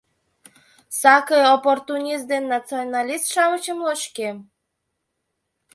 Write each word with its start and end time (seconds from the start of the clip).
Сакый 0.99 1.43
оппортунист 1.53 2.25
ден 2.31 2.43
националист-шамычым 2.55 3.77
лочкем. 3.85 4.37